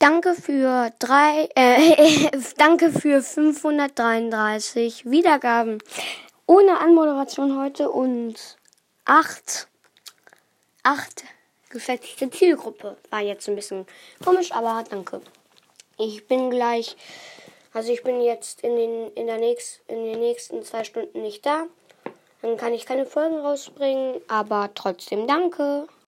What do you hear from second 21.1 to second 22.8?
nicht da. Dann kann